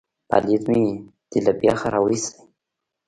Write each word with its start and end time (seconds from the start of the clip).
_پالېز 0.29 0.63
مې 0.71 0.83
دې 1.29 1.39
له 1.45 1.51
بېخه 1.59 1.87
را 1.93 1.99
وايست. 2.03 2.35